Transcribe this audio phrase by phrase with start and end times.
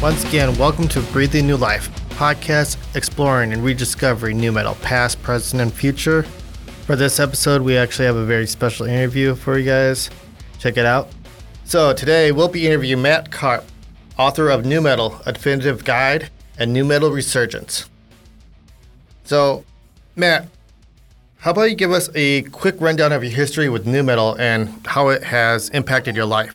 [0.00, 5.60] Once again, welcome to Breathing New Life, podcast exploring and rediscovering nu metal, past, present,
[5.62, 6.22] and future.
[6.86, 10.08] For this episode, we actually have a very special interview for you guys.
[10.62, 11.08] Check it out.
[11.64, 13.64] So, today we'll be interviewing Matt Karpe,
[14.16, 17.90] author of Nu Metal, A Definitive Guide, and Nu Metal Resurgence.
[19.24, 19.64] So,
[20.14, 20.46] Matt,
[21.38, 24.86] how about you give us a quick rundown of your history with Nu Metal and
[24.86, 26.54] how it has impacted your life?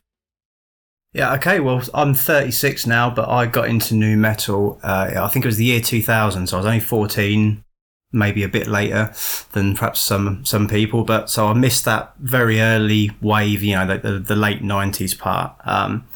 [1.11, 1.59] Yeah, okay.
[1.59, 4.79] Well, I'm 36 now, but I got into nu metal.
[4.83, 7.61] Uh, I think it was the year 2000, so I was only 14,
[8.17, 9.13] maybe a bit later
[9.53, 11.03] than perhaps some some people.
[11.03, 15.17] But so I missed that very early wave, you know, the, the, the late 90s
[15.17, 15.55] part.
[15.65, 16.07] Um,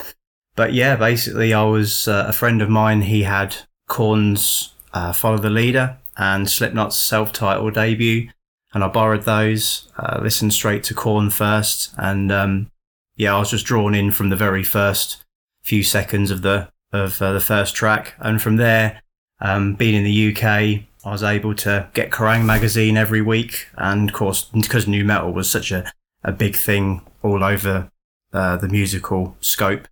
[0.55, 3.03] but yeah, basically, I was uh, a friend of mine.
[3.03, 3.55] He had
[3.87, 8.29] Korn's uh, "Follow the Leader" and Slipknot's self-titled debut,
[8.73, 9.89] and I borrowed those.
[9.97, 12.71] Uh, listened straight to Korn first, and um,
[13.15, 15.23] yeah, I was just drawn in from the very first
[15.63, 19.01] few seconds of the of uh, the first track, and from there,
[19.39, 24.09] um, being in the UK, I was able to get Kerrang magazine every week, and
[24.09, 25.91] of course, because nu metal was such a,
[26.23, 27.89] a big thing all over
[28.33, 29.87] uh, the musical scope,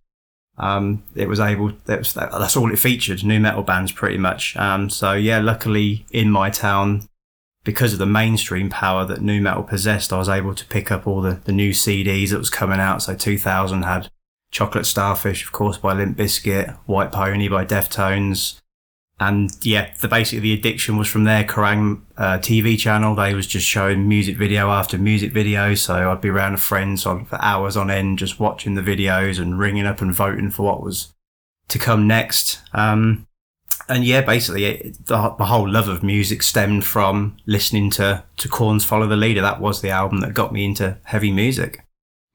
[0.60, 1.72] um, it was able.
[1.86, 3.24] Was, that, that's all it featured.
[3.24, 4.56] Nu metal bands, pretty much.
[4.56, 7.08] Um, so yeah, luckily in my town,
[7.64, 11.06] because of the mainstream power that nu metal possessed, I was able to pick up
[11.06, 13.02] all the, the new CDs that was coming out.
[13.02, 14.10] So 2000 had
[14.50, 18.60] Chocolate Starfish, of course, by Limp Bizkit, White Pony by Deftones.
[19.20, 23.14] And yeah, the basically the addiction was from their Kerrang uh, TV channel.
[23.14, 25.74] They was just showing music video after music video.
[25.74, 29.58] So I'd be around friends on for hours on end, just watching the videos and
[29.58, 31.12] ringing up and voting for what was
[31.68, 32.60] to come next.
[32.72, 33.26] Um,
[33.90, 38.48] and yeah, basically, it, the, the, whole love of music stemmed from listening to to
[38.48, 41.84] Korn's "Follow the Leader." That was the album that got me into heavy music.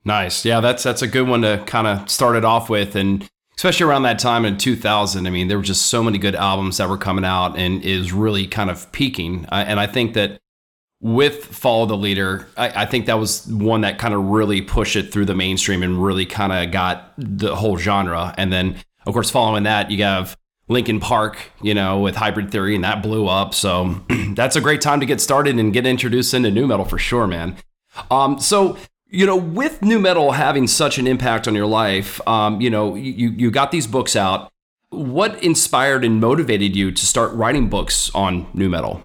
[0.04, 3.28] Nice, yeah, that's that's a good one to kind of start it off with, and
[3.58, 5.26] especially around that time in 2000.
[5.26, 8.12] I mean, there were just so many good albums that were coming out, and is
[8.12, 9.46] really kind of peaking.
[9.52, 10.40] Uh, and I think that
[11.02, 14.96] with "Follow the Leader," I, I think that was one that kind of really pushed
[14.96, 18.34] it through the mainstream and really kind of got the whole genre.
[18.38, 20.38] And then, of course, following that, you have
[20.68, 23.54] Linkin Park, you know, with Hybrid Theory, and that blew up.
[23.54, 24.02] So
[24.34, 27.28] that's a great time to get started and get introduced into nu metal for sure,
[27.28, 27.56] man.
[28.10, 28.78] Um, so
[29.16, 32.96] you know, with nu metal having such an impact on your life, um, you know,
[32.96, 34.52] you you got these books out.
[34.90, 39.04] What inspired and motivated you to start writing books on nu metal?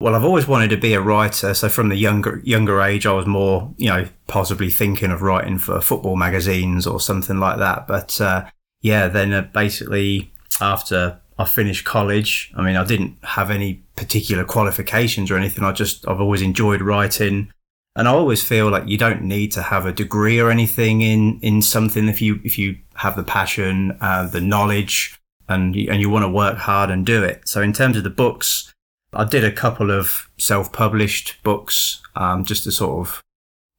[0.00, 1.54] Well, I've always wanted to be a writer.
[1.54, 5.58] So from the younger younger age, I was more, you know, possibly thinking of writing
[5.58, 7.86] for football magazines or something like that.
[7.86, 8.46] But uh,
[8.80, 12.52] yeah, then uh, basically after I finished college.
[12.56, 15.64] I mean, I didn't have any particular qualifications or anything.
[15.64, 17.50] I just, I've always enjoyed writing.
[17.96, 21.38] And I always feel like you don't need to have a degree or anything in,
[21.42, 25.16] in something if you, if you have the passion, uh, the knowledge
[25.48, 27.48] and, and you want to work hard and do it.
[27.48, 28.72] So in terms of the books,
[29.12, 33.22] I did a couple of self-published books, um, just to sort of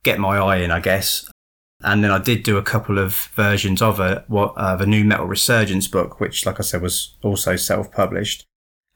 [0.04, 1.30] get my eye in, I guess.
[1.84, 5.04] And then I did do a couple of versions of a what uh, the nu
[5.04, 8.46] metal resurgence book, which, like I said, was also self-published.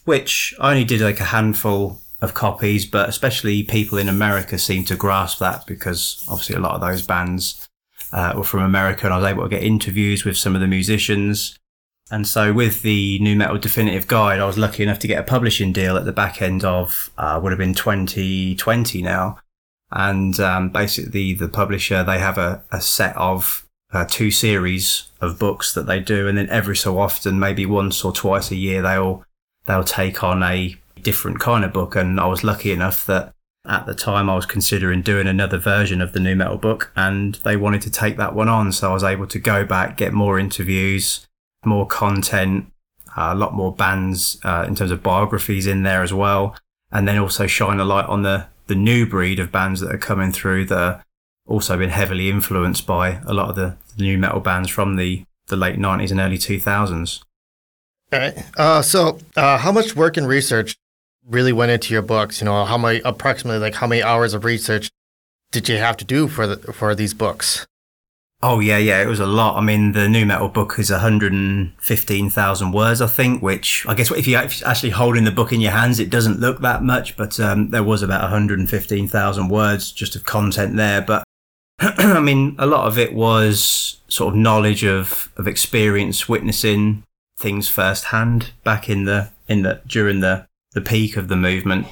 [0.05, 4.83] Which I only did like a handful of copies, but especially people in America seem
[4.85, 7.67] to grasp that because obviously a lot of those bands
[8.11, 10.67] uh, were from America, and I was able to get interviews with some of the
[10.67, 11.57] musicians.
[12.11, 15.23] And so, with the nu metal definitive guide, I was lucky enough to get a
[15.23, 19.37] publishing deal at the back end of uh, would have been 2020 now
[19.91, 25.39] and um, basically the publisher they have a, a set of uh, two series of
[25.39, 28.81] books that they do, and then every so often, maybe once or twice a year,
[28.81, 29.23] they'll
[29.65, 31.95] they'll take on a different kind of book.
[31.95, 33.33] And I was lucky enough that
[33.65, 37.35] at the time I was considering doing another version of the nu metal book, and
[37.43, 40.13] they wanted to take that one on, so I was able to go back, get
[40.13, 41.27] more interviews,
[41.65, 42.71] more content,
[43.17, 46.55] uh, a lot more bands uh, in terms of biographies in there as well,
[46.91, 49.97] and then also shine a light on the the new breed of bands that are
[49.97, 51.03] coming through that are
[51.47, 55.57] also been heavily influenced by a lot of the nu metal bands from the, the
[55.57, 57.23] late 90s and early 2000s.
[58.13, 58.45] All right.
[58.57, 60.75] Uh, so, uh, how much work and research
[61.29, 62.41] really went into your books?
[62.41, 64.89] You know, how many approximately like how many hours of research
[65.51, 67.65] did you have to do for the, for these books?
[68.41, 69.57] Oh yeah, yeah, it was a lot.
[69.57, 73.41] I mean, the nu metal book is 115,000 words, I think.
[73.41, 76.61] Which I guess if you're actually holding the book in your hands, it doesn't look
[76.61, 81.01] that much, but um, there was about 115,000 words just of content there.
[81.01, 81.25] But
[81.79, 87.03] I mean, a lot of it was sort of knowledge of of experience, witnessing
[87.37, 90.45] things firsthand back in the in the during the
[90.79, 91.87] the peak of the movement.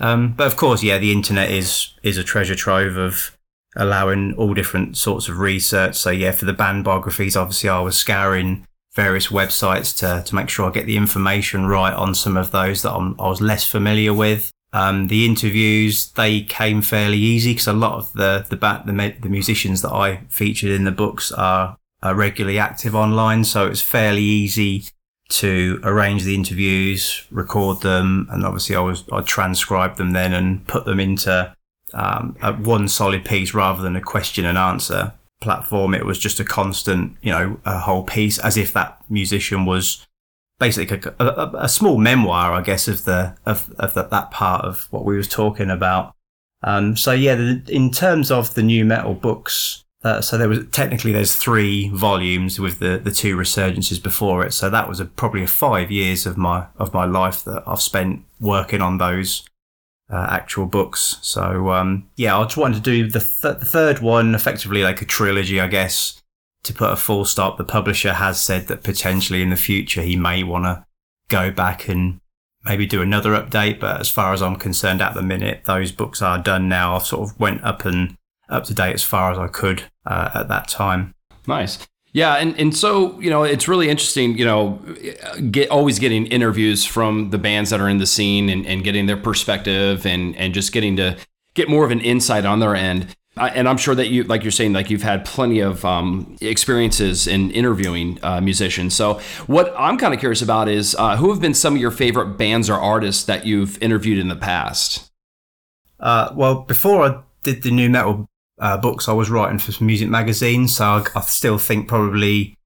[0.00, 3.36] Um, but of course, yeah, the internet is is a treasure trove of
[3.76, 5.96] allowing all different sorts of research.
[5.96, 10.50] So yeah, for the band biographies, obviously I was scouring various websites to, to make
[10.50, 13.66] sure I get the information right on some of those that I'm, i was less
[13.66, 14.50] familiar with.
[14.74, 19.28] Um, the interviews they came fairly easy because a lot of the the, the the
[19.28, 24.22] musicians that I featured in the books are, are regularly active online, so it's fairly
[24.22, 24.86] easy
[25.32, 30.66] to arrange the interviews, record them, and obviously I was I transcribe them then and
[30.66, 31.54] put them into
[31.94, 35.94] um, one solid piece rather than a question and answer platform.
[35.94, 40.06] It was just a constant, you know, a whole piece, as if that musician was
[40.58, 44.64] basically a, a, a small memoir, I guess, of the of, of the, that part
[44.64, 46.14] of what we was talking about.
[46.62, 50.66] Um, so yeah, the, in terms of the nu metal books, uh, so there was
[50.70, 54.52] technically there's three volumes with the, the two resurgences before it.
[54.52, 58.24] So that was a, probably five years of my of my life that I've spent
[58.40, 59.46] working on those
[60.10, 61.18] uh, actual books.
[61.22, 65.02] So um, yeah, I just wanted to do the, th- the third one, effectively like
[65.02, 66.18] a trilogy, I guess.
[66.64, 70.14] To put a full stop, the publisher has said that potentially in the future he
[70.14, 70.84] may want to
[71.28, 72.20] go back and
[72.64, 73.80] maybe do another update.
[73.80, 76.94] But as far as I'm concerned, at the minute, those books are done now.
[76.94, 78.16] I've sort of went up and
[78.48, 81.14] up to date as far as I could uh, at that time.
[81.46, 81.86] Nice.
[82.14, 84.36] Yeah, and, and so you know it's really interesting.
[84.36, 84.80] You know,
[85.50, 89.06] get always getting interviews from the bands that are in the scene and, and getting
[89.06, 91.16] their perspective and and just getting to
[91.54, 93.16] get more of an insight on their end.
[93.38, 97.26] and I'm sure that you, like you're saying, like you've had plenty of um, experiences
[97.26, 98.94] in interviewing uh, musicians.
[98.94, 101.90] So what I'm kind of curious about is uh, who have been some of your
[101.90, 105.10] favorite bands or artists that you've interviewed in the past.
[105.98, 108.28] Uh, well, before I did the nu metal
[108.62, 110.76] uh, books I was writing for some music magazines.
[110.76, 112.56] So I, I still think probably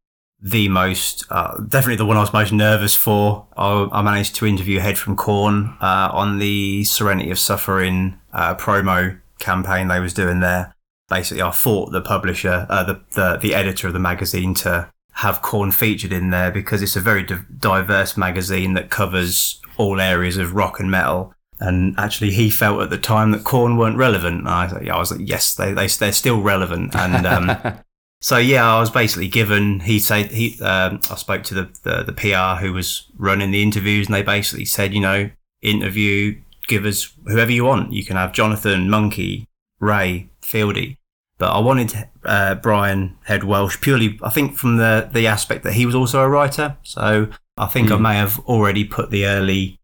[0.40, 3.46] the most, uh, definitely the one I was most nervous for.
[3.56, 8.54] I, I managed to interview Head from Korn uh, on the Serenity of Suffering uh,
[8.54, 10.74] promo campaign they was doing there.
[11.08, 15.40] Basically, I fought the publisher, uh, the, the the editor of the magazine, to have
[15.40, 17.24] Korn featured in there because it's a very
[17.58, 21.32] diverse magazine that covers all areas of rock and metal.
[21.60, 24.40] And actually, he felt at the time that Korn weren't relevant.
[24.40, 26.94] And I, I was like, yes, they, they, they're still relevant.
[26.94, 27.78] And um,
[28.20, 32.02] so, yeah, I was basically given, he said, he, um, I spoke to the, the,
[32.04, 35.30] the PR who was running the interviews, and they basically said, you know,
[35.62, 37.92] interview, give us whoever you want.
[37.92, 39.46] You can have Jonathan, Munky
[39.80, 40.96] Ray, Fieldy.
[41.38, 45.74] But I wanted uh, Brian Head Welch purely, I think, from the, the aspect that
[45.74, 46.76] he was also a writer.
[46.82, 47.28] So
[47.58, 47.96] I think mm.
[47.96, 49.75] I may have already put the early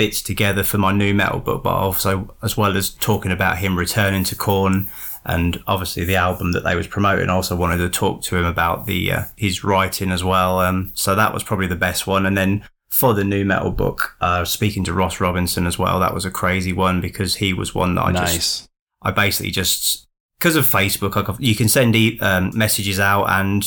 [0.00, 3.76] bits together for my nu metal book, but also as well as talking about him
[3.76, 4.88] returning to Korn
[5.26, 7.28] and obviously the album that they was promoting.
[7.28, 10.58] I also wanted to talk to him about the uh, his writing as well.
[10.60, 12.24] Um, so that was probably the best one.
[12.24, 16.14] And then for the nu metal book, uh, speaking to Ross Robinson as well, that
[16.14, 18.34] was a crazy one because he was one that I nice.
[18.34, 18.68] just
[19.02, 20.06] I basically just
[20.38, 23.62] because of Facebook, I, you can send e- um, messages out and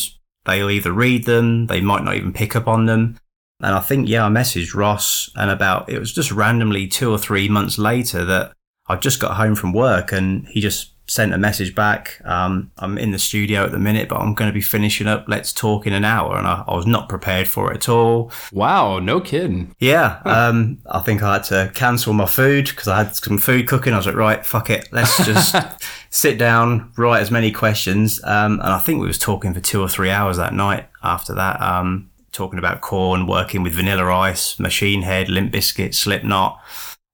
[0.46, 3.20] they'll either read them, they might not even pick up on them.
[3.64, 7.18] And I think, yeah, I messaged Ross and about, it was just randomly two or
[7.18, 8.52] three months later that
[8.86, 12.20] I just got home from work and he just sent a message back.
[12.24, 15.26] Um, I'm in the studio at the minute, but I'm going to be finishing up.
[15.28, 16.36] Let's talk in an hour.
[16.36, 18.30] And I, I was not prepared for it at all.
[18.52, 19.74] Wow, no kidding.
[19.78, 20.20] Yeah.
[20.24, 23.92] Um, I think I had to cancel my food because I had some food cooking.
[23.92, 24.88] I was like, right, fuck it.
[24.92, 25.54] Let's just
[26.10, 28.22] sit down, write as many questions.
[28.24, 31.34] Um, and I think we was talking for two or three hours that night after
[31.34, 31.60] that.
[31.60, 36.60] Um, talking about Korn, working with Vanilla Ice, Machine Head, Limp Bizkit, Slipknot.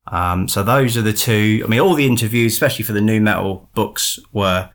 [0.06, 1.62] Um, so those are the two.
[1.64, 4.70] I mean, all the interviews, especially for the nu metal books, were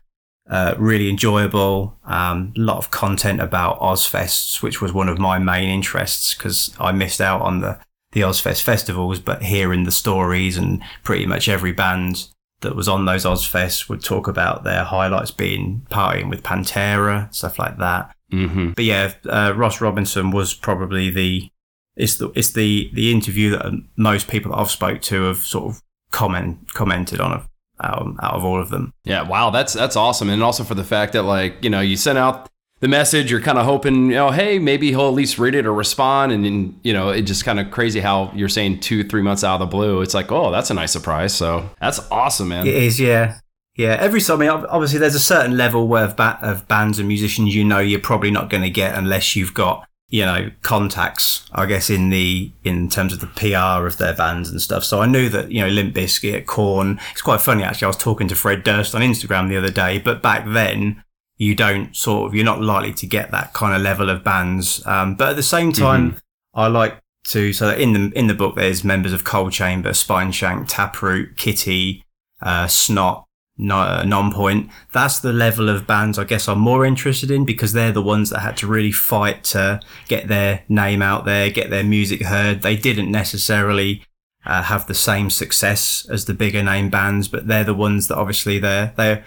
[0.48, 1.98] uh, really enjoyable.
[2.04, 6.74] Um, a lot of content about Ozzfests, which was one of my main interests because
[6.78, 7.78] I missed out on the
[8.12, 12.28] the Ozzfest festivals, but hearing the stories and pretty much every band
[12.60, 17.58] that was on those Ozzfests would talk about their highlights being partying with Pantera, stuff
[17.58, 18.15] like that.
[18.32, 18.70] Mm-hmm.
[18.70, 21.50] But yeah, uh, Ross Robinson was probably the
[21.96, 25.66] it's the it's the the interview that most people that I've spoke to have sort
[25.66, 27.46] of comment commented on
[27.80, 28.92] out, out of all of them.
[29.04, 31.96] Yeah, wow, that's that's awesome, and also for the fact that like you know you
[31.96, 32.48] sent out
[32.80, 35.64] the message, you're kind of hoping you know, hey, maybe he'll at least read it
[35.64, 39.04] or respond, and then you know it just kind of crazy how you're saying two
[39.04, 40.02] three months out of the blue.
[40.02, 41.34] It's like oh, that's a nice surprise.
[41.34, 42.66] So that's awesome, man.
[42.66, 43.38] It is, yeah.
[43.76, 44.42] Yeah, every song.
[44.42, 47.62] I mean, obviously, there's a certain level where of, ba- of bands and musicians you
[47.62, 51.90] know you're probably not going to get unless you've got you know contacts i guess
[51.90, 55.28] in the in terms of the pr of their bands and stuff so i knew
[55.28, 58.62] that you know limp bizkit korn it's quite funny actually i was talking to fred
[58.62, 61.02] durst on instagram the other day but back then
[61.38, 64.84] you don't sort of you're not likely to get that kind of level of bands
[64.86, 66.18] um, but at the same time mm-hmm.
[66.54, 70.66] i like to so in the in the book there's members of Coal Chamber spineshank
[70.68, 72.04] taproot Kittie
[72.40, 73.25] uh, snot no,
[73.58, 74.70] Nonpoint.
[74.92, 78.30] That's the level of bands I guess I'm more interested in because they're the ones
[78.30, 82.62] that had to really fight to get their name out there, get their music heard.
[82.62, 84.04] They didn't necessarily
[84.44, 88.16] uh, have the same success as the bigger name bands, but they're the ones that
[88.16, 89.24] obviously they're they're.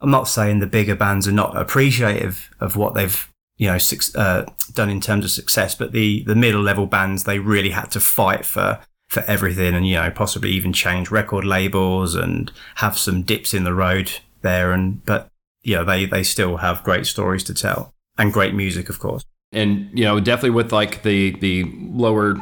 [0.00, 3.78] I'm not saying the bigger bands are not appreciative of what they've you know
[4.14, 7.90] uh, done in terms of success, but the the middle level bands they really had
[7.92, 12.98] to fight for for everything and, you know, possibly even change record labels and have
[12.98, 14.10] some dips in the road
[14.42, 14.72] there.
[14.72, 15.28] And, but,
[15.62, 19.24] you know, they, they still have great stories to tell and great music, of course.
[19.52, 22.36] And, you know, definitely with like the, the lower,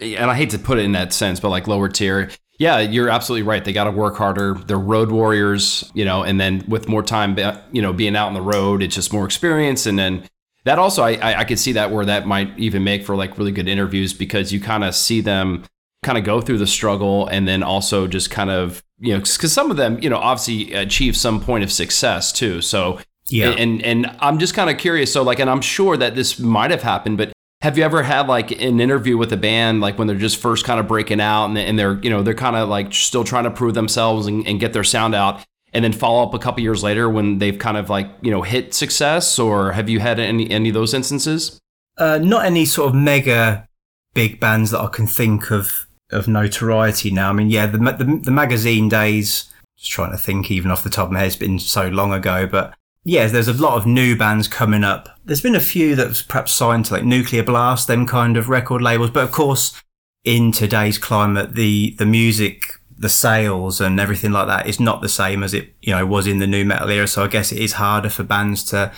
[0.00, 3.08] and I hate to put it in that sense, but like lower tier, yeah, you're
[3.08, 3.64] absolutely right.
[3.64, 4.54] They got to work harder.
[4.54, 7.38] They're road warriors, you know, and then with more time,
[7.70, 9.86] you know, being out on the road, it's just more experience.
[9.86, 10.28] And then
[10.64, 13.52] that also, I, I could see that where that might even make for like really
[13.52, 15.64] good interviews because you kind of see them
[16.02, 19.52] kind of go through the struggle and then also just kind of you know because
[19.52, 22.60] some of them you know obviously achieve some point of success too.
[22.60, 23.00] So
[23.30, 23.50] yeah.
[23.50, 26.70] and and i'm just kind of curious so like and i'm sure that this might
[26.70, 30.06] have happened but have you ever had like an interview with a band like when
[30.06, 32.68] they're just first kind of breaking out and, and they're you know they're kind of
[32.68, 36.22] like still trying to prove themselves and, and get their sound out and then follow
[36.22, 39.72] up a couple years later when they've kind of like you know hit success or
[39.72, 41.60] have you had any any of those instances?
[41.98, 43.66] Uh, not any sort of mega
[44.14, 47.30] big bands that i can think of of notoriety now.
[47.30, 49.52] I mean, yeah, the, the, the magazine days.
[49.76, 52.12] Just trying to think, even off the top of my head, it's been so long
[52.12, 52.46] ago.
[52.46, 52.74] But
[53.04, 55.08] yeah, there's a lot of new bands coming up.
[55.24, 58.82] There's been a few that's perhaps signed to like Nuclear Blast, them kind of record
[58.82, 59.10] labels.
[59.10, 59.80] But of course,
[60.24, 62.64] in today's climate, the the music,
[62.96, 66.26] the sales, and everything like that is not the same as it you know was
[66.26, 67.06] in the nu metal era.
[67.06, 68.92] So I guess it is harder for bands to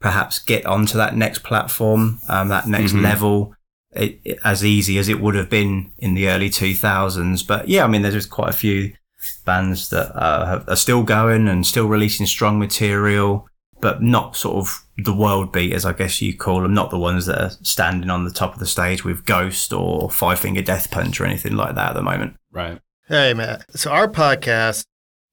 [0.00, 3.02] perhaps get onto that next platform, um, that next mm-hmm.
[3.02, 3.54] level
[3.94, 7.46] it, it, as easy as it would have been in the early 2000s.
[7.46, 8.92] But yeah, I mean, there's just quite a few
[9.44, 13.48] bands that uh, have, are still going and still releasing strong material,
[13.80, 17.26] but not sort of the world beaters, I guess you call them, not the ones
[17.26, 20.90] that are standing on the top of the stage with Ghost or Five Finger Death
[20.90, 22.36] Punch or anything like that at the moment.
[22.52, 22.80] Right.
[23.08, 23.64] Hey, Matt.
[23.76, 24.84] So our podcast,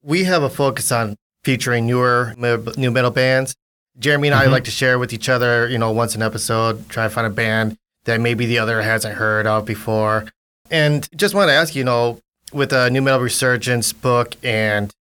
[0.02, 3.54] we have a focus on featuring newer nu metal bands.
[3.98, 4.48] Jeremy and mm-hmm.
[4.48, 7.26] I like to share with each other, you know, once an episode, try to find
[7.26, 10.26] a band that maybe the other hasn't heard of before.
[10.70, 12.20] And just want to ask, you know,
[12.52, 14.92] with a Nu metal resurgence book and,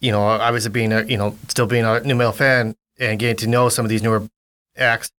[0.00, 3.36] you know, obviously being a, you know, still being a Nu metal fan and getting
[3.36, 4.28] to know some of these newer
[4.76, 5.10] acts,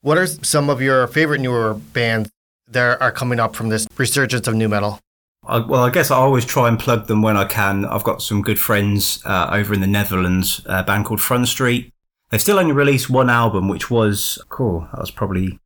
[0.00, 2.30] what are some of your favorite newer bands
[2.68, 4.98] that are coming up from this resurgence of Nu metal?
[5.44, 7.84] well, I guess I always try and plug them when I can.
[7.84, 11.92] I've got some good friends uh, over in the Netherlands, a band called Front Street.
[12.30, 14.88] They've still only released one album, which was cool.
[14.92, 15.58] That was probably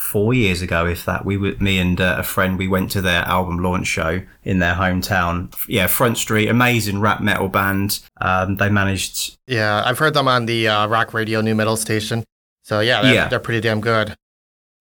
[0.00, 1.24] four years ago, if that.
[1.24, 2.58] We were me and uh, a friend.
[2.58, 5.54] We went to their album launch show in their hometown.
[5.68, 8.00] Yeah, Front Street, amazing rap metal band.
[8.20, 9.36] Um, they managed.
[9.46, 12.24] Yeah, I've heard them on the uh, rock radio nu metal station.
[12.62, 13.28] So yeah, they're, yeah.
[13.28, 14.16] they're pretty damn good.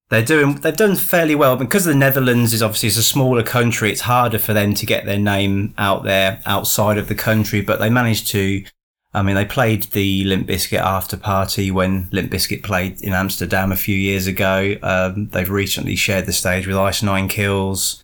[0.10, 0.56] They're doing.
[0.56, 3.92] They've done fairly well because the Netherlands is obviously it's a smaller country.
[3.92, 7.80] It's harder for them to get their name out there outside of the country, but
[7.80, 8.64] they managed to
[9.14, 13.72] I mean, they played the Limp Bizkit after party when Limp Bizkit played in Amsterdam
[13.72, 14.76] a few years ago.
[14.84, 18.04] Um, they've recently shared the stage with Ice Nine Kills,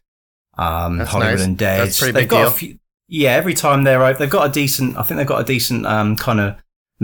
[0.58, 1.58] um, Hollywood nice.
[1.60, 2.48] That's pretty they've big got deal.
[2.48, 4.98] A few, yeah, every time they're out, they've got a decent.
[4.98, 6.56] I think they've got a decent um, kind of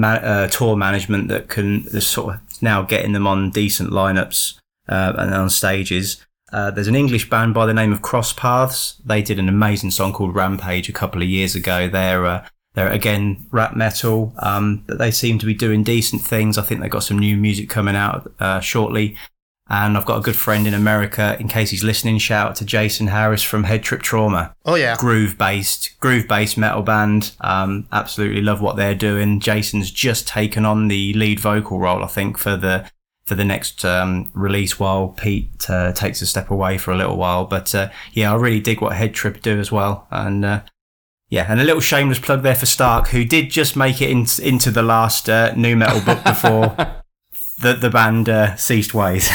[0.02, 4.58] uh, tour management that can sort of now getting them on decent lineups
[4.90, 6.26] uh, and on stages.
[6.52, 8.96] Uh, there's an English band by the name of Cross Paths.
[9.06, 11.88] They did an amazing song called Rampage a couple of years ago.
[11.88, 16.58] They're uh, they're again rap metal, um, but they seem to be doing decent things.
[16.58, 19.18] I think they've got some new music coming out uh, shortly.
[19.70, 22.66] And I've got a good friend in America, in case he's listening, shout out to
[22.66, 24.54] Jason Harris from Head Trip Trauma.
[24.66, 24.98] Oh, yeah.
[24.98, 27.32] Groove based, groove based metal band.
[27.40, 29.40] Um, absolutely love what they're doing.
[29.40, 32.90] Jason's just taken on the lead vocal role, I think, for the
[33.24, 37.16] for the next um, release while Pete uh, takes a step away for a little
[37.16, 37.46] while.
[37.46, 40.06] But uh, yeah, I really dig what Head Trip do as well.
[40.12, 40.62] And uh,
[41.32, 44.26] yeah, and a little shameless plug there for Stark, who did just make it in,
[44.44, 46.76] into the last uh, nu metal book before
[47.62, 49.30] the the band uh, ceased ways.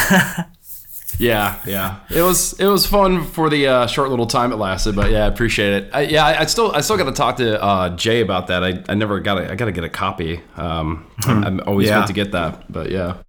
[1.19, 4.95] yeah, yeah, it was it was fun for the uh, short little time it lasted,
[4.95, 5.91] but yeah, I appreciate it.
[5.95, 8.63] I, yeah, I, I, still I still got to talk to uh, Jay about that.
[8.63, 10.43] I, I never got I got to get a copy.
[10.57, 11.45] Um, hmm.
[11.45, 12.01] I'm always yeah.
[12.01, 13.23] good to get that, but yeah.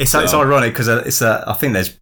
[0.00, 1.96] It's So- it's ironic because it's a, I think there's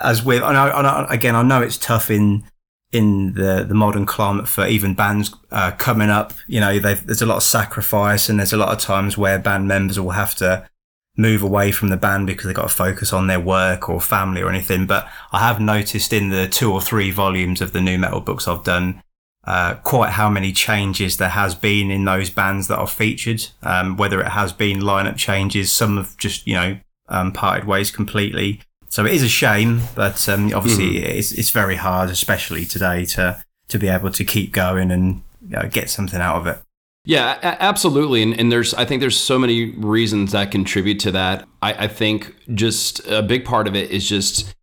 [0.00, 2.44] as with and, I, and I, again I know it's tough in
[2.92, 6.34] in the the modern climate for even bands uh, coming up.
[6.46, 9.66] You know, there's a lot of sacrifice and there's a lot of times where band
[9.66, 10.68] members will have to
[11.16, 14.40] move away from the band because they've got to focus on their work or family
[14.40, 14.86] or anything.
[14.86, 18.46] But I have noticed in the two or three volumes of the nu metal books
[18.46, 19.02] I've done.
[19.44, 23.44] Uh, quite how many changes there has been in those bands that are featured.
[23.62, 27.90] Um, whether it has been lineup changes, some have just you know um, parted ways
[27.90, 28.60] completely.
[28.92, 33.42] So it is a shame, but um, obviously it's, it's very hard, especially today, to
[33.68, 36.58] to be able to keep going and you know, get something out of it.
[37.06, 38.22] Yeah, a- absolutely.
[38.22, 41.48] And, and there's, I think there's so many reasons that contribute to that.
[41.62, 44.54] I, I think just a big part of it is just,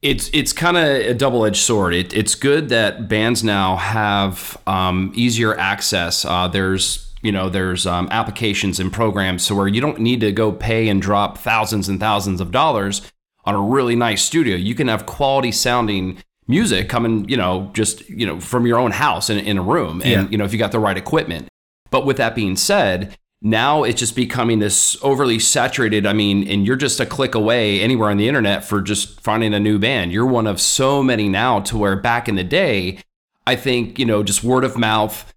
[0.00, 1.92] it's, it's kind of a double edged sword.
[1.92, 6.24] It, it's good that bands now have um, easier access.
[6.24, 10.32] Uh, there's, you know, there's um, applications and programs so where you don't need to
[10.32, 13.02] go pay and drop thousands and thousands of dollars
[13.44, 14.56] on a really nice studio.
[14.56, 18.90] You can have quality sounding music coming, you know, just, you know, from your own
[18.90, 20.00] house in, in a room.
[20.02, 20.28] And, Yeah.
[20.30, 21.48] you know, if you got the right equipment.
[21.90, 26.06] But with that being said, now it's just becoming this overly saturated.
[26.06, 29.52] I mean, and you're just a click away anywhere on the internet for just finding
[29.52, 30.12] a new band.
[30.12, 32.98] You're one of so many now to where back in the day,
[33.46, 35.30] I think, you know, just word of mouth,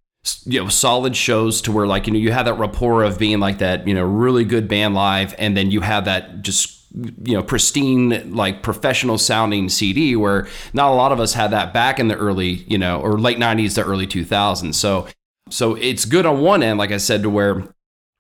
[0.46, 3.40] you know, solid shows to where like, you know, you had that rapport of being
[3.40, 5.36] like that, you know, really good band live.
[5.38, 10.92] And then you have that just, you know, pristine, like professional sounding CD where not
[10.92, 13.76] a lot of us had that back in the early, you know, or late 90s
[13.76, 14.74] to early 2000s.
[14.76, 15.08] So,
[15.50, 17.68] so it's good on one end, like I said, to where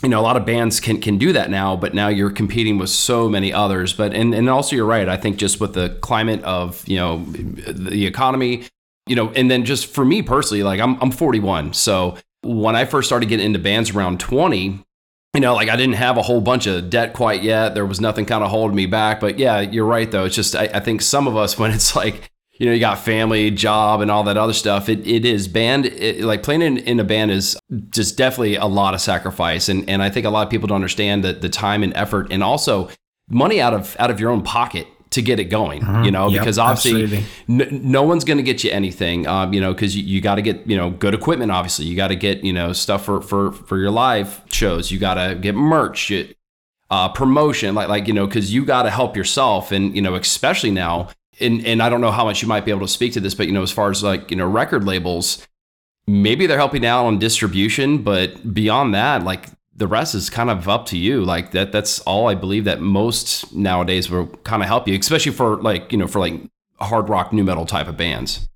[0.03, 2.77] you know a lot of bands can can do that now, but now you're competing
[2.77, 3.93] with so many others.
[3.93, 5.09] But and and also you're right.
[5.09, 8.65] I think just with the climate of you know the economy,
[9.07, 12.85] you know, and then just for me personally, like I'm I'm 41, so when I
[12.85, 14.83] first started getting into bands around 20.
[15.37, 17.75] You know, like I didn't have a whole bunch of debt quite yet.
[17.75, 19.19] There was nothing kind of holding me back.
[19.19, 20.25] But yeah, you're right though.
[20.25, 22.97] It's just I, I think some of us when it's like you know, you got
[22.97, 24.89] family, job, and all that other stuff.
[24.89, 27.55] It, it is band, it, like playing in, in a band is
[27.91, 29.69] just definitely a lot of sacrifice.
[29.69, 32.31] And, and I think a lot of people don't understand that the time and effort
[32.31, 32.89] and also
[33.29, 36.41] money out of, out of your own pocket to get it going, you know, Yep,
[36.41, 40.03] because obviously n- no one's going to get you anything, um, you know, because you,
[40.03, 41.85] you got to get, you know, good equipment, obviously.
[41.85, 44.91] You got to get, you know, stuff for, for, for your live shows.
[44.91, 46.09] You got to get merch.
[46.09, 46.33] You,
[46.89, 50.15] uh, promotion, like like you know, because you got to help yourself, and you know,
[50.15, 51.09] especially now.
[51.39, 53.35] And and I don't know how much you might be able to speak to this,
[53.35, 55.45] but you know, as far as like you know, record labels,
[56.07, 60.67] maybe they're helping out on distribution, but beyond that, like the rest is kind of
[60.67, 61.23] up to you.
[61.23, 65.31] Like that that's all I believe that most nowadays will kind of help you, especially
[65.31, 66.41] for like you know for like
[66.79, 68.47] hard rock, nu metal type of bands.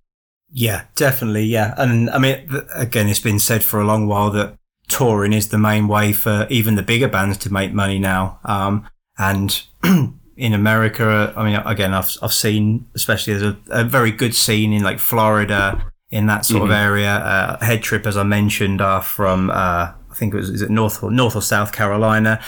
[0.52, 1.46] Yeah, definitely.
[1.46, 1.74] Yeah.
[1.78, 4.56] And I mean, th- again, it's been said for a long while that
[4.90, 8.40] touring is the main way for even the bigger bands to make money now.
[8.44, 9.64] Um, and
[10.36, 14.74] in America, I mean, again, I've, I've seen, especially there's a, a very good scene
[14.74, 17.10] in like Florida, in that sort of area.
[17.10, 21.02] Uh, Head Trip, as I mentioned, are from, uh, think it was, is it North
[21.02, 22.40] or North or South Carolina?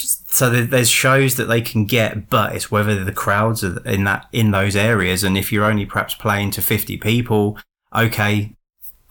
[0.00, 4.26] so there's shows that they can get, but it's whether the crowds are in that
[4.32, 7.58] in those areas, and if you're only perhaps playing to 50 people,
[7.94, 8.54] okay,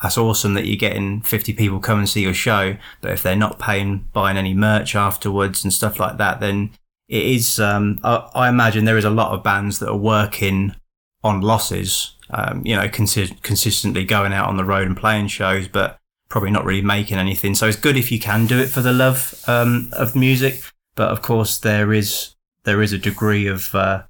[0.01, 3.35] that's awesome that you're getting 50 people come and see your show, but if they're
[3.35, 6.71] not paying buying any merch afterwards and stuff like that, then
[7.09, 7.59] it is.
[7.59, 10.75] Um, I, I imagine there is a lot of bands that are working
[11.23, 12.13] on losses.
[12.29, 15.97] Um, you know, consi- consistently going out on the road and playing shows, but
[16.29, 17.55] probably not really making anything.
[17.55, 20.61] So it's good if you can do it for the love um, of music
[20.97, 22.35] but of course there is
[22.65, 24.03] there is a degree of uh,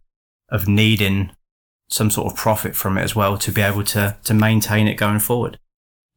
[0.49, 1.30] of needing
[1.89, 4.95] some sort of profit from it as well to be able to to maintain it
[4.95, 5.60] going forward.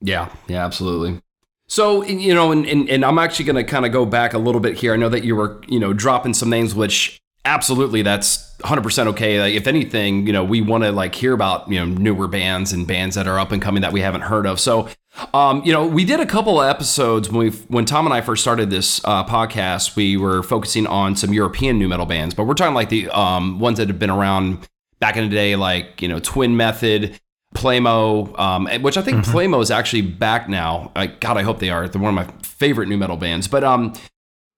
[0.01, 1.21] Yeah, yeah, absolutely.
[1.69, 4.39] So you know, and and, and I'm actually going to kind of go back a
[4.39, 4.95] little bit here.
[4.95, 9.41] I know that you were you know dropping some names, which absolutely that's 100% okay.
[9.41, 12.73] Like if anything, you know, we want to like hear about you know newer bands
[12.73, 14.61] and bands that are up and coming that we haven't heard of.
[14.61, 14.89] So.
[15.35, 18.21] Um, you know, we did a couple of episodes when we when Tom and I
[18.21, 19.97] first started this uh, podcast.
[19.97, 23.59] We were focusing on some European nu metal bands, but we're talking like the um,
[23.59, 24.69] ones that have been around
[25.01, 27.19] back in the day, like you know, Twin Method,
[27.57, 30.93] Pleymo, um, which I think Pleymo is actually back now.
[30.95, 31.89] I, God, I hope they are.
[31.89, 33.49] They're one of my favorite nu metal bands.
[33.49, 33.95] But um,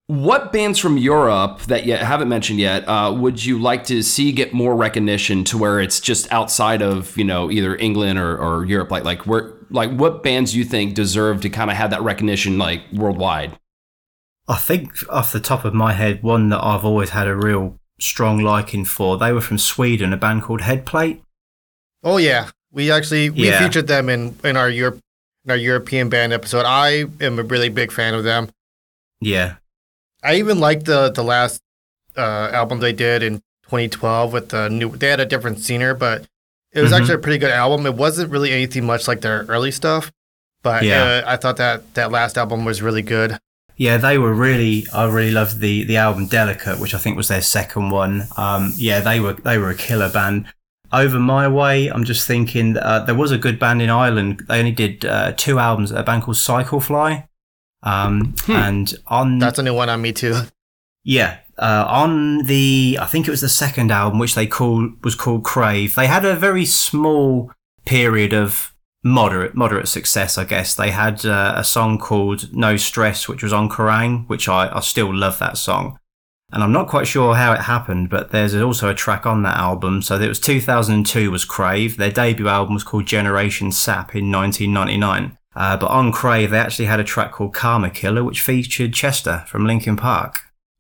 [0.09, 4.33] what bands from Europe that you haven't mentioned yet uh, would you like to see
[4.33, 8.65] get more recognition to where it's just outside of you know either England or, or
[8.65, 8.91] Europe?
[8.91, 12.59] Like like where like what bands you think deserve to kind of have that recognition
[12.59, 13.59] like worldwide?
[14.49, 17.79] I think off the top of my head, one that I've always had a real
[18.01, 19.17] strong liking for.
[19.17, 21.23] They were from Sweden, a band called Headplate.
[22.03, 23.65] Oh yeah, we actually we Yeah.
[23.65, 24.99] featured them in in our Europe
[25.45, 26.65] in our European band episode.
[26.67, 28.51] I am a really big fan of them.
[29.21, 29.55] Yeah,
[30.23, 31.61] I even like the the last
[32.17, 34.91] uh, album they did in 2012 with the new.
[34.97, 36.27] They had a different singer, but
[36.73, 36.99] it was Mhm.
[36.99, 37.87] actually a pretty good album.
[37.87, 40.13] It wasn't really anything much like their early stuff,
[40.63, 41.03] but Yeah.
[41.03, 43.39] uh, I thought that that last album was really good.
[43.77, 44.87] Yeah, they were really.
[44.93, 48.29] I really loved the the album Delicate, which I think was their second one.
[48.37, 50.45] Um, yeah, they were they were a killer band.
[50.93, 54.45] Over my way, I'm just thinking uh, there was a good band in Ireland.
[54.47, 55.91] They only did uh, two albums.
[55.91, 57.25] A band called Cyclefly,
[57.83, 58.53] um, Hmm.
[58.53, 60.35] and on That's a new one on me too.
[61.05, 65.15] yeah, uh, on the I think it was the second album, which they called was
[65.15, 65.95] called Crave.
[65.95, 67.51] They had a very small
[67.85, 68.73] period of
[69.05, 70.75] moderate moderate success, I guess.
[70.75, 74.81] They had uh, a song called No Stress, which was on Kerrang, which I, I
[74.81, 75.99] still love that song.
[76.55, 79.57] And I'm not quite sure how it happened, but there's also a track on that
[79.57, 80.03] album.
[80.03, 81.97] So it was 2002 was Crave.
[81.97, 85.39] Their debut album was called Generation Sap in 1999.
[85.55, 89.45] Uh, but on Crave, they actually had a track called Karma Killer, which featured Chester
[89.47, 90.37] from Linkin Park.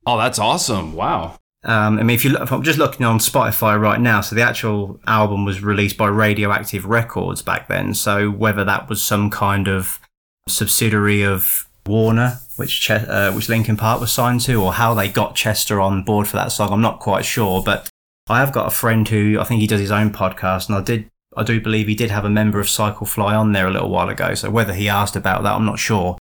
[0.06, 0.94] Oh, that's awesome.
[0.94, 1.38] Wow.
[1.64, 4.34] Um, I mean, if you look, if I'm just looking on Spotify right now, so
[4.34, 7.94] the actual album was released by Radioactive Records back then.
[7.94, 10.00] So whether that was some kind of
[10.48, 15.08] subsidiary of Warner, which Ch- uh, which Linkin Park was signed to, or how they
[15.08, 17.62] got Chester on board for that song, I'm not quite sure.
[17.62, 17.88] But
[18.28, 20.80] I have got a friend who I think he does his own podcast, and I
[20.80, 21.10] did.
[21.36, 24.08] I do believe he did have a member of Cyclefly on there a little while
[24.08, 24.34] ago.
[24.34, 26.18] So whether he asked about that, I'm not sure.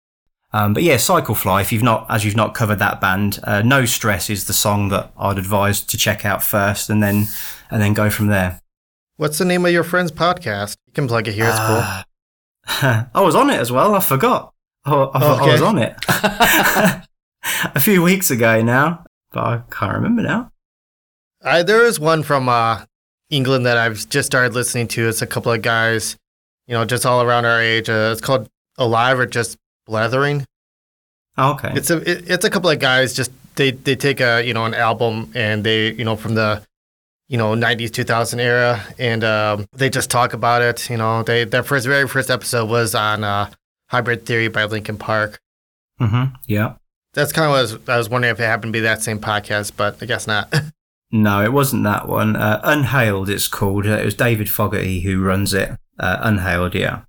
[0.52, 1.62] Um, but yeah, Cyclefly.
[1.62, 4.89] If you've not, as you've not covered that band, uh, No Stress is the song
[4.89, 7.28] that I'd advise to check out first, and then
[7.69, 8.62] and then go from there.
[9.17, 10.76] What's the name of your friend's podcast?
[10.88, 11.50] You can plug it here.
[11.50, 11.84] It's cool.
[12.82, 13.06] cool.
[13.13, 13.93] I was on it as well.
[13.95, 14.54] I forgot.
[14.86, 15.52] I, I, I Okay.
[15.52, 15.95] was on it
[17.76, 20.52] a few weeks ago now, but I can't remember now.
[21.43, 22.86] I, there is one from uh,
[23.29, 25.07] England that I've just started listening to.
[25.07, 26.17] It's a couple of guys,
[26.67, 27.89] you know, just all around our age.
[27.89, 30.45] Uh, it's called Alive or just Blethering.
[31.37, 31.71] Oh, okay.
[31.75, 33.13] It's a it, it's a couple of guys.
[33.13, 36.61] Just they they take a you know an album and they you know from the
[37.27, 40.89] you know 90s 2000 era and um, they just talk about it.
[40.89, 43.49] You know, they their first very first episode was on uh,
[43.89, 45.39] Hybrid Theory by Linkin Park.
[45.99, 46.73] hmm Yeah.
[47.13, 49.01] That's kind of what I was, I was wondering if it happened to be that
[49.01, 50.53] same podcast, but I guess not.
[51.12, 52.36] No, it wasn't that one.
[52.36, 53.88] Uh, Unhailed, it's called.
[53.88, 55.72] Uh, it was David Fogarty who runs it.
[56.00, 57.02] Uh, Unhailed, yeah.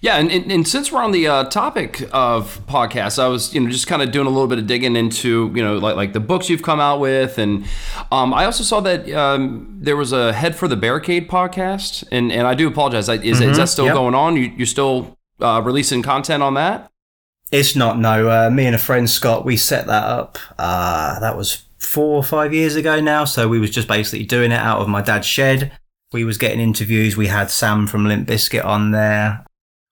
[0.00, 3.60] Yeah, and, and, and since we're on the uh, topic of podcasts, I was you
[3.60, 6.12] know just kind of doing a little bit of digging into you know like like
[6.12, 7.64] the books you've come out with, and
[8.10, 12.32] um, I also saw that um, there was a Head for the Barricade podcast, and,
[12.32, 13.08] and I do apologize.
[13.08, 13.94] I- Is, is that still yep.
[13.94, 14.36] going on?
[14.36, 16.90] You you still uh, releasing content on that?
[17.52, 18.28] It's not, no.
[18.28, 20.38] Uh, me and a friend, Scott, we set that up.
[20.58, 23.24] Uh, that was four or five years ago now.
[23.24, 25.72] So we was just basically doing it out of my dad's shed.
[26.12, 27.16] We was getting interviews.
[27.16, 29.44] We had Sam from Limp Bizkit on there.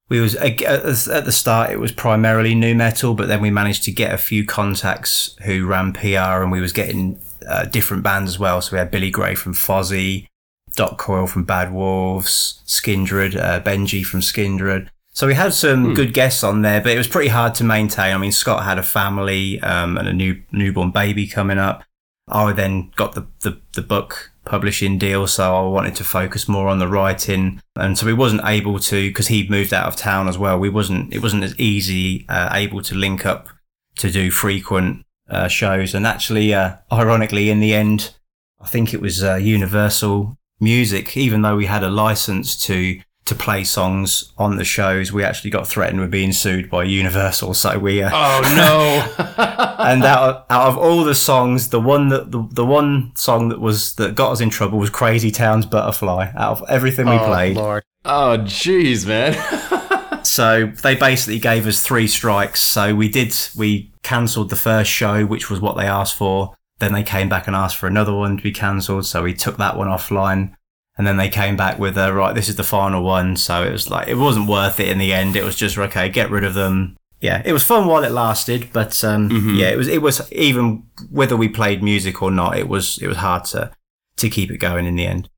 [0.09, 1.71] We was at at the start.
[1.71, 5.67] It was primarily new metal, but then we managed to get a few contacts who
[5.67, 8.61] ran PR, and we was getting uh, different bands as well.
[8.61, 10.27] So we had Billy Gray from Fozzy,
[10.75, 14.89] Doc Coyle from Bad Wolves, Skindred, uh, Benji from Skindred.
[15.21, 18.15] So we had some good guests on there, but it was pretty hard to maintain.
[18.15, 21.85] I mean, Scott had a family um, and a new newborn baby coming up.
[22.29, 26.69] I then got the, the, the book publishing deal, so I wanted to focus more
[26.69, 30.27] on the writing, and so we wasn't able to because he moved out of town
[30.27, 30.59] as well.
[30.59, 33.51] We wasn't it wasn't as easy uh, able to link up
[33.97, 38.15] to do frequent uh, shows, and actually, uh, ironically, in the end,
[38.59, 43.35] I think it was uh, Universal Music, even though we had a license to to
[43.37, 47.55] play songs on the shows, we actually got threatened with being sued by Universal.
[47.55, 49.25] So we, uh, Oh no!
[49.79, 53.49] and out of, out of all the songs, the one that the, the one song
[53.49, 56.33] that was that got us in trouble was Crazy Town's Butterfly.
[56.37, 57.85] Out of everything we oh, played, Lord.
[58.05, 60.25] oh jeez, man.
[60.25, 62.61] so they basically gave us three strikes.
[62.61, 66.57] So we did we cancelled the first show, which was what they asked for.
[66.81, 69.07] Then they came back and asked for another one to be cancelled.
[69.07, 70.55] So we took that one offline.
[71.01, 73.35] And then they came back with, uh, right, this is the final one.
[73.37, 75.35] So it was like, it wasn't worth it in the end.
[75.35, 76.95] It was just, okay, get rid of them.
[77.23, 78.69] Yeah, it was fun while it lasted.
[78.71, 82.69] But um, yeah, it was, it was even whether we played music or not, it
[82.69, 83.71] was, it was hard to,
[84.17, 85.31] to keep it going in the end.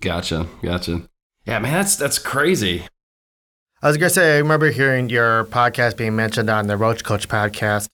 [0.00, 1.02] gotcha, gotcha.
[1.44, 2.86] Yeah, man, that's that's crazy.
[3.82, 7.28] I was gonna say I remember hearing your podcast being mentioned on the Roach Coach
[7.28, 7.88] podcast.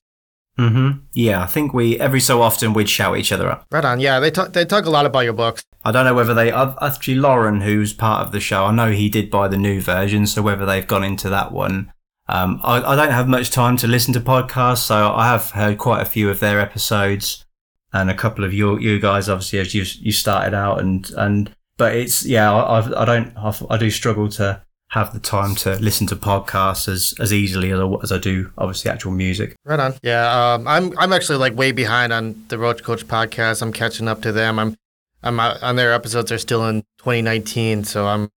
[0.55, 3.65] hmm Yeah, I think we, every so often, we'd shout each other up.
[3.71, 3.99] Right on.
[3.99, 5.63] Yeah, they talk they talk a lot about your books.
[5.83, 8.65] I don't know whether they actually Lauren, who's part of the show.
[8.65, 11.93] I know he did buy the new version, so whether they've gone into that one.
[12.27, 15.77] Um, I, I don't have much time to listen to podcasts, so I have heard
[15.77, 17.45] quite a few of their episodes,
[17.91, 21.51] and a couple of you you guys, obviously, as you you started out, and and
[21.77, 25.75] but it's yeah, I I don't I've, I do struggle to have the time to
[25.75, 29.55] listen to podcasts as, as easily as I, as I do obviously actual music.
[29.63, 29.93] Right on.
[30.03, 33.61] Yeah, um, I'm I'm actually like way behind on the Roach Coach podcast.
[33.61, 34.59] I'm catching up to them.
[34.59, 34.75] I'm
[35.23, 38.29] I'm on their episodes are still in 2019, so I'm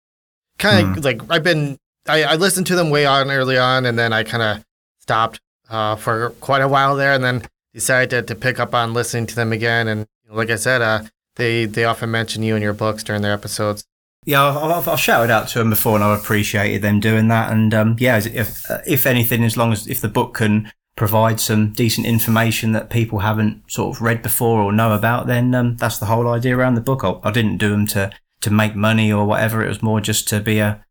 [0.58, 1.04] kind of mm.
[1.04, 4.24] like I've been I, I listened to them way on early on, and then I
[4.24, 4.64] kind of
[4.98, 5.40] stopped
[5.70, 7.42] uh, for quite a while there, and then
[7.72, 9.88] decided to, to pick up on listening to them again.
[9.88, 11.02] And like I said, uh,
[11.36, 13.84] they they often mention you in your books during their episodes.
[14.24, 17.52] Yeah, I've, I've, shouted out to them before, and I've appreciated them doing that.
[17.52, 21.72] And um, yeah, if if anything, as long as if the book can provide some
[21.72, 25.98] decent information that people haven't sort of read before or know about, then um, that's
[25.98, 27.02] the whole idea around the book.
[27.02, 28.10] I, I, didn't do them to
[28.42, 29.64] to make money or whatever.
[29.64, 30.84] It was more just to be a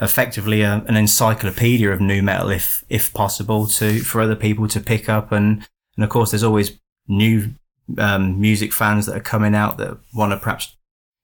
[0.00, 4.80] effectively a, an encyclopedia of nu metal, if if possible, to for other people to
[4.80, 5.32] pick up.
[5.32, 5.66] And
[5.96, 7.50] and of course, there's always new
[7.98, 10.76] um, music fans that are coming out that want to perhaps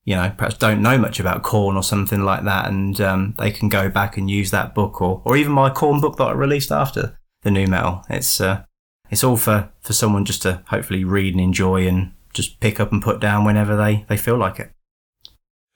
[0.03, 3.49] you know, perhaps don't know much about Korn or something like that, and um, they
[3.49, 6.31] can go back and use that book or, or even my Korn book that I
[6.33, 8.03] released after the nu metal.
[8.09, 8.65] It's uh,
[9.09, 12.91] it's all for, for someone just to hopefully read and enjoy and just pick up
[12.91, 14.71] and put down whenever they, they feel like it.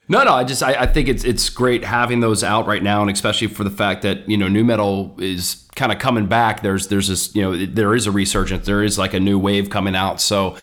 [0.09, 3.01] No, no, I just I, I think it's it's great having those out right now,
[3.01, 6.63] and especially for the fact that you know nu metal is kind of coming back.
[6.63, 8.65] There's there's this you know there is a resurgence.
[8.65, 10.19] There is like a new wave coming out.
[10.19, 10.57] So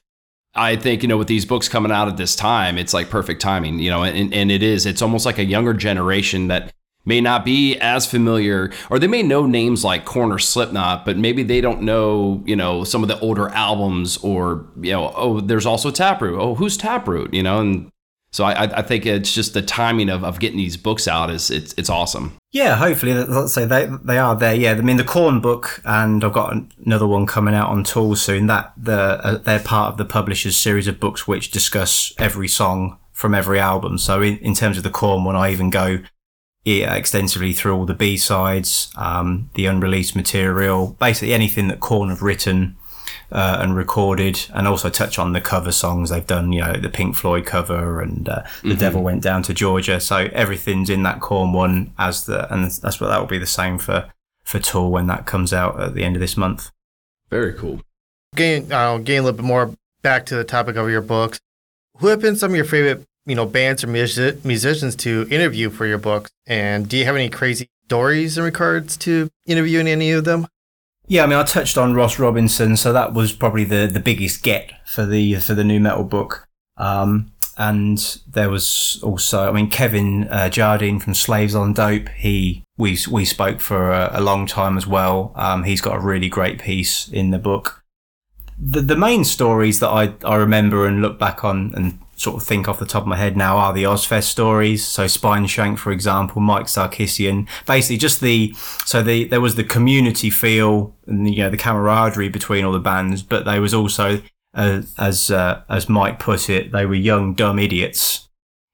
[0.56, 3.42] I think, you know, with these books coming out at this time, it's like perfect
[3.42, 4.86] timing, you know, and, and it is.
[4.86, 6.72] It's almost like a younger generation that
[7.06, 11.42] may not be as familiar, or they may know names like Korn Slipknot, but maybe
[11.42, 15.66] they don't know, you know, some of the older albums or, you know, oh, there's
[15.66, 16.38] also Taproot.
[16.38, 17.32] Oh, who's Taproot?
[17.32, 17.90] You know, and
[18.32, 21.50] so I, I think it's just the timing of, of getting these books out is
[21.50, 22.36] it's it's awesome.
[22.52, 24.54] Yeah, hopefully, let's say they they are there.
[24.54, 28.14] Yeah, I mean the Korn book, and I've got another one coming out on Tool
[28.14, 28.46] soon.
[28.46, 32.98] That the uh, they're part of the publisher's series of books which discuss every song
[33.12, 33.96] from every album.
[33.96, 36.00] So in, in terms of the Korn one, I even go
[36.66, 42.08] yeah, extensively through all the B sides, um, the unreleased material, basically anything that Korn
[42.08, 42.76] have written
[43.30, 46.52] uh, and recorded, and also touch on the cover songs they've done.
[46.52, 48.78] You know, the Pink Floyd cover and uh, "The mm-hmm.
[48.80, 53.00] Devil Went Down to Georgia." So everything's in that Korn one as the, and that's
[53.00, 56.02] what that will be the same for for Tool when that comes out at the
[56.02, 56.72] end of this month.
[57.30, 57.80] Very cool.
[58.34, 61.40] Getting, uh, getting a little bit more back to the topic of your books.
[61.98, 65.70] Who have been some of your favorite, you know, bands or music- musicians to interview
[65.70, 66.30] for your books?
[66.46, 70.46] And do you have any crazy stories in regards to interviewing any of them?
[71.08, 74.42] Yeah, I mean, I touched on Ross Robinson, so that was probably the, the biggest
[74.42, 76.48] get for the for the nu metal book.
[76.76, 82.08] Um, and there was also, I mean, Kevin uh, Jardine from Slaves on Dope.
[82.10, 85.32] He we we spoke for a, a long time as well.
[85.36, 87.84] Um, he's got a really great piece in the book.
[88.58, 92.42] The the main stories that I I remember and look back on and sort of
[92.48, 94.86] think off the top of my head now are the Ozzfest stories.
[94.86, 98.54] So Spineshank, for example, Mike Sarkisyan, basically just the,
[98.86, 102.78] so the, there was the community feel and, you know, the camaraderie between all the
[102.78, 104.22] bands, but there was also,
[104.54, 108.28] uh, as, uh, as Mike put it, they were young, dumb idiots.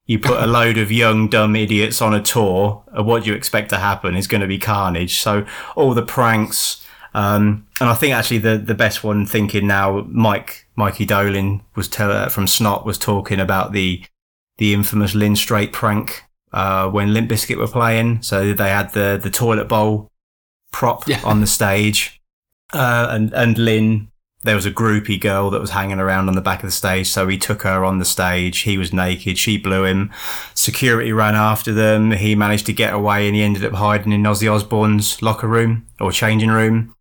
[0.06, 3.70] You put a load of young, dumb idiots on a tour, and what you expect
[3.70, 5.18] to happen is going to be carnage.
[5.18, 6.81] So all the pranks,
[7.14, 11.88] um, and I think actually the, the best one thinking now, Mike, Mikey Doling was
[11.88, 14.03] tell, uh, from Snot was talking about the,
[14.59, 18.22] the infamous Lynn Strait prank, uh, when Limp Bizkit were playing.
[18.22, 20.11] So they had the, the toilet bowl
[20.72, 21.20] prop yeah.
[21.25, 22.20] on the stage.
[22.72, 24.09] Uh, and, and Lynn,
[24.42, 27.09] there was a groupie girl that was hanging around on the back of the stage.
[27.09, 28.61] So he took her on the stage.
[28.61, 29.37] He was naked.
[29.37, 30.11] She blew him.
[30.55, 32.12] Security ran after them.
[32.12, 35.87] He managed to get away and he ended up hiding in Ozzy Osbourne's locker room
[36.01, 36.94] or changing room.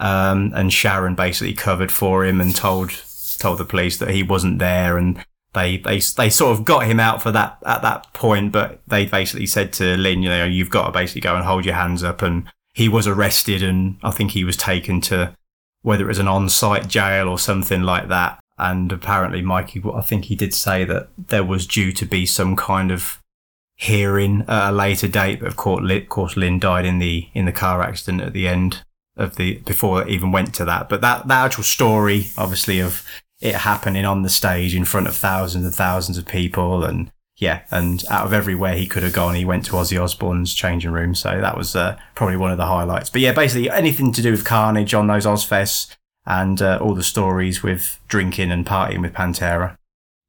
[0.00, 2.90] Um, and Sharon basically covered for him and told
[3.38, 6.98] told the police that he wasn't there, and they they they sort of got him
[6.98, 8.50] out for that at that point.
[8.50, 11.66] But they basically said to Lynn, you know, you've got to basically go and hold
[11.66, 15.34] your hands up, and he was arrested, and I think he was taken to
[15.82, 18.40] whether it was an on-site jail or something like that.
[18.58, 22.56] And apparently, Mikey, I think he did say that there was due to be some
[22.56, 23.18] kind of
[23.76, 25.40] hearing at a later date.
[25.40, 28.82] But of course, Lynn died in the in the car accident at the end
[29.20, 30.88] of the before it even went to that.
[30.88, 33.06] But that that actual story, obviously, of
[33.40, 37.62] it happening on the stage in front of thousands and thousands of people, and yeah,
[37.70, 41.14] and out of everywhere he could have gone, he went to Ozzy Osbourne's changing room.
[41.14, 43.10] So that was uh, probably one of the highlights.
[43.10, 47.02] But yeah, basically anything to do with Carnage on those Ozzfests and uh, all the
[47.02, 49.76] stories with drinking and partying with Pantera.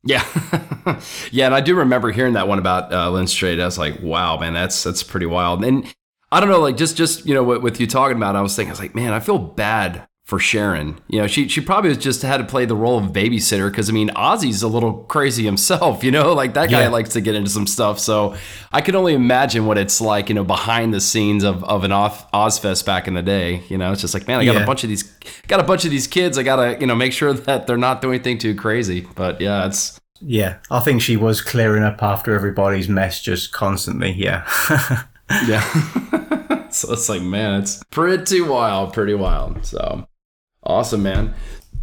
[0.04, 0.26] Yeah,
[1.32, 3.60] yeah, and I do remember hearing that one about uh, Lynn Strait.
[3.60, 5.94] I was like, "Wow, man, that's that's pretty wild." And
[6.32, 8.42] I don't know, like just just you know, with, with you talking about, it, I
[8.42, 10.98] was thinking, I was like, man, I feel bad for Sharon.
[11.10, 13.92] You know, she she probably just had to play the role of babysitter because I
[13.92, 16.06] mean, Ozzy's a little crazy himself.
[16.06, 16.88] You know, like that guy Yeah.
[16.90, 18.00] likes to get into some stuff.
[18.00, 18.36] So
[18.72, 21.92] I can only imagine what it's like, you know, behind the scenes of, of an
[21.92, 23.64] Oz, Ozzfest back in the day.
[23.68, 24.64] You know, it's just like, man, I got Yeah.
[24.64, 25.04] a bunch of these,
[25.48, 26.38] got a bunch of these kids.
[26.38, 29.06] I gotta, you know, make sure that they're not doing anything too crazy.
[29.16, 34.12] But yeah, it's Yeah, I think she was clearing up after everybody's mess just constantly.
[34.14, 34.46] Yeah.
[35.48, 36.68] yeah.
[36.70, 39.66] so it's like, man, it's pretty wild, pretty wild.
[39.66, 40.08] So
[40.64, 41.34] awesome, man.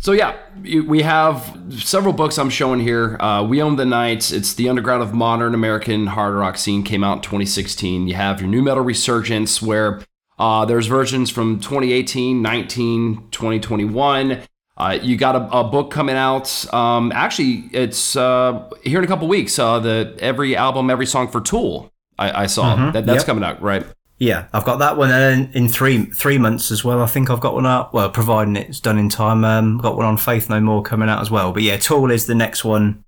[0.00, 3.16] So yeah, we have several books I'm showing here.
[3.20, 4.30] Uh, we own the night.
[4.32, 6.84] It's the underground of modern American hard rock scene.
[6.84, 8.06] Came out in 2016.
[8.06, 10.00] You have your nu metal resurgence, where
[10.38, 14.42] uh, there's versions from 2018, 19, 2021.
[14.76, 16.72] Uh, you got a, a book coming out.
[16.72, 19.58] Um, actually, it's uh, here in a couple weeks.
[19.58, 21.92] Uh, the every album, every song for Tool.
[22.18, 23.26] I, I saw that that's Yep.
[23.26, 23.86] coming out, right?
[24.18, 27.00] Yeah, I've got that one, and then in three three months as well.
[27.02, 27.94] I think I've got one up.
[27.94, 31.20] Well, providing it's done in time, um, got one on Faith No More coming out
[31.20, 31.52] as well.
[31.52, 33.04] But yeah, Tool is the next one,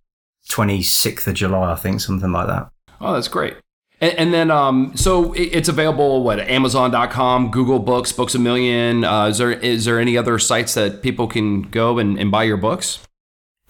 [0.49, 2.71] twenty sixth of July, I think, something like that.
[3.01, 3.57] Oh, that's great.
[4.01, 9.05] And, and then, um, so it- it's available what Amazon.com, Google Books, Books a Million.
[9.05, 12.45] Uh, is there is there any other sites that people can go and, and buy
[12.45, 13.01] your books?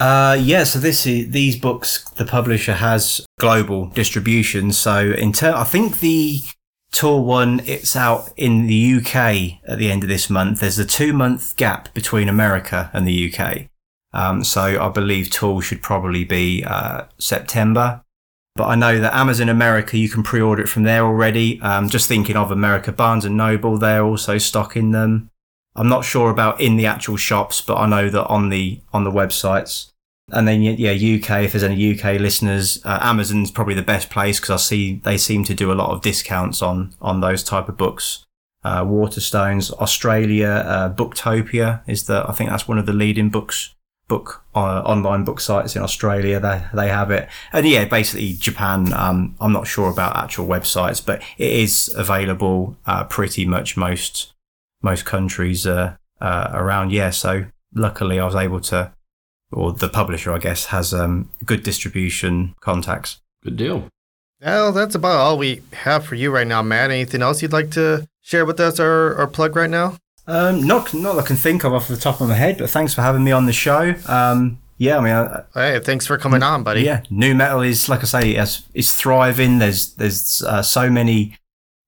[0.00, 4.72] Uh, yeah, so this is, these books, the publisher has global distribution.
[4.72, 6.40] So in ter- I think the
[6.90, 10.60] Tool one, it's out in the UK at the end of this month.
[10.60, 13.68] There's a two month gap between America and the UK.
[14.12, 18.02] Um, so I believe Tool should probably be, uh, September.
[18.56, 21.60] But I know that Amazon America, you can pre-order it from there already.
[21.60, 25.29] Um, just thinking of America, Barnes and Noble, they're also stocking them.
[25.80, 29.04] I'm not sure about in the actual shops, but I know that on the on
[29.04, 29.92] the websites.
[30.30, 31.44] And then yeah, UK.
[31.44, 35.16] If there's any UK listeners, uh, Amazon's probably the best place because I see they
[35.16, 38.26] seem to do a lot of discounts on on those type of books.
[38.62, 43.74] Uh, Waterstones, Australia, uh, Booktopia is the I think that's one of the leading books
[44.06, 46.38] book uh, online book sites in Australia.
[46.38, 48.92] They they have it, and yeah, basically Japan.
[48.92, 54.34] Um, I'm not sure about actual websites, but it is available uh, pretty much most
[54.82, 56.92] most countries uh, uh, around.
[56.92, 58.92] Yeah, so luckily I was able to,
[59.52, 63.20] or the publisher, I guess, has um, good distribution contacts.
[63.42, 63.88] Good deal.
[64.42, 66.90] Well, that's about all we have for you right now, Matt.
[66.90, 69.96] Anything else you'd like to share with us or, or plug right now?
[70.26, 72.70] Um, not not that I can think of off the top of my head, but
[72.70, 73.94] thanks for having me on the show.
[74.06, 76.82] Um, yeah, I mean, I, Hey, thanks for coming on, buddy.
[76.82, 79.58] Yeah, nu metal is like I say, is is thriving.
[79.58, 81.36] There's there's uh, so many.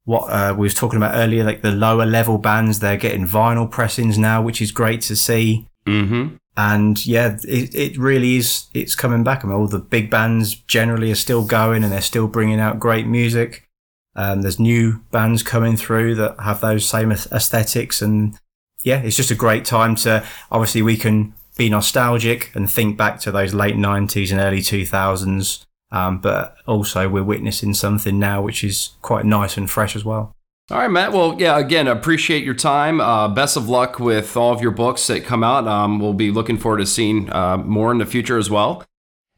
[0.04, 3.70] What uh, we was talking about earlier, like the lower level bands, they're getting vinyl
[3.70, 5.68] pressings now, which is great to see.
[5.86, 6.36] Mm-hmm.
[6.56, 8.66] And yeah, it, it really is.
[8.74, 9.44] It's coming back.
[9.44, 12.80] I mean, all the big bands generally are still going, and they're still bringing out
[12.80, 13.68] great music.
[14.14, 18.36] Um, there's new bands coming through that have those same aesthetics, and
[18.82, 20.24] yeah, it's just a great time to.
[20.50, 25.64] Obviously, we can be nostalgic and think back to those late '90s and early 2000s,
[25.92, 30.35] um, but also we're witnessing something now which is quite nice and fresh as well.
[30.70, 31.12] All right, Matt.
[31.12, 33.00] Well, yeah, again, appreciate your time.
[33.00, 35.68] Uh, best of luck with all of your books that come out.
[35.68, 38.85] Um, we'll be looking forward to seeing uh, more in the future as well.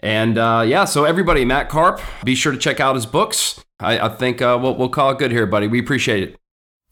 [0.01, 3.65] And uh, yeah, so everybody, Matt Karpe, be sure to check out his books.
[3.81, 5.67] I, I think uh, we'll, we'll call it good here, buddy.
[5.67, 6.37] We appreciate it.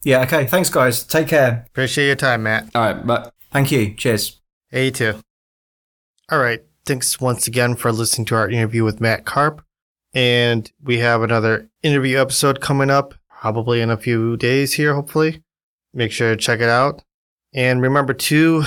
[0.03, 0.23] Yeah.
[0.23, 0.45] Okay.
[0.45, 1.03] Thanks, guys.
[1.03, 1.63] Take care.
[1.67, 2.69] Appreciate your time, Matt.
[2.75, 3.93] All right, but Thank you.
[3.93, 4.41] Cheers.
[4.71, 5.19] Hey, you too.
[6.31, 6.63] All right.
[6.85, 9.61] Thanks once again for listening to our interview with Matt Karpe.
[10.13, 15.41] And we have another interview episode coming up, probably in a few days here, hopefully.
[15.93, 17.01] Make sure to check it out.
[17.53, 18.63] And remember to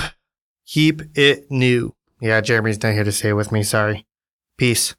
[0.65, 1.95] keep it new.
[2.21, 3.63] Yeah, Jeremy's not here to say it with me.
[3.63, 4.07] Sorry.
[4.57, 4.97] Peace.